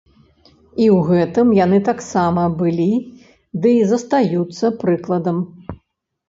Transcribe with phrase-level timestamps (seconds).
[0.53, 2.87] І ў гэтым яны таксама былі
[3.67, 5.37] дый застаюцца прыкладам.